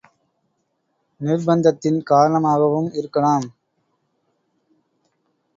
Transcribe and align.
நிர்பந்தத்தின் 1.21 1.99
காரணமாகவும் 2.03 2.89
இருக்கலாம். 2.93 3.47